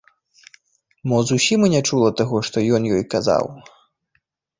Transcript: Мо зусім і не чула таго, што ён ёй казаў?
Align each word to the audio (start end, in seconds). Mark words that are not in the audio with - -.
Мо 1.11 1.19
зусім 1.31 1.59
і 1.67 1.69
не 1.73 1.81
чула 1.89 2.07
таго, 2.21 2.41
што 2.47 2.57
ён 2.79 2.87
ёй 2.95 3.03
казаў? 3.13 3.45